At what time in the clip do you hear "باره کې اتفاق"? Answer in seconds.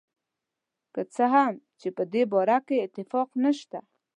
2.31-3.29